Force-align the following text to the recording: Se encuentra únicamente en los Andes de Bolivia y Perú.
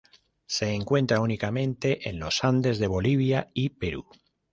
Se 0.47 0.73
encuentra 0.73 1.19
únicamente 1.21 2.09
en 2.09 2.17
los 2.17 2.43
Andes 2.43 2.79
de 2.79 2.87
Bolivia 2.87 3.51
y 3.53 3.69
Perú. 3.69 4.07